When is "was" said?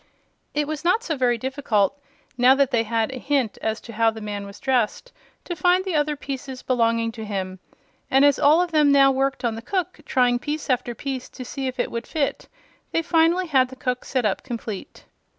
0.67-0.83, 4.47-4.59